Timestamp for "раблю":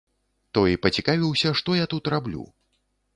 2.15-2.47